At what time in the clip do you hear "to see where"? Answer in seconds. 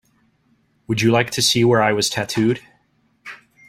1.29-1.83